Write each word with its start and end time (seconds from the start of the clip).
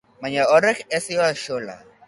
Baina 0.23 0.47
horrek 0.53 0.81
ez 0.99 1.03
dio 1.11 1.23
axola. 1.29 1.81